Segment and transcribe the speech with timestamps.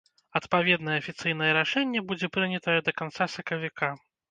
[0.37, 3.95] Адпаведнае афіцыйнае рашэнне будзе прынятае да канца сакавіка.